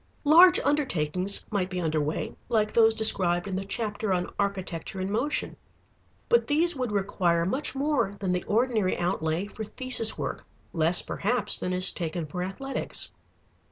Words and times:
Large 0.23 0.59
undertakings 0.61 1.45
might 1.51 1.69
be 1.69 1.79
under 1.79 2.01
way, 2.01 2.35
like 2.49 2.73
those 2.73 2.95
described 2.95 3.47
in 3.47 3.55
the 3.55 3.63
chapter 3.63 4.11
on 4.11 4.33
Architecture 4.39 4.99
in 4.99 5.11
Motion. 5.11 5.55
But 6.27 6.47
these 6.47 6.75
would 6.75 6.91
require 6.91 7.45
much 7.45 7.75
more 7.75 8.15
than 8.17 8.31
the 8.31 8.43
ordinary 8.45 8.97
outlay 8.97 9.45
for 9.45 9.63
thesis 9.63 10.17
work, 10.17 10.43
less, 10.73 11.03
perhaps, 11.03 11.59
than 11.59 11.71
is 11.71 11.91
taken 11.91 12.25
for 12.25 12.41
Athletics. 12.41 13.13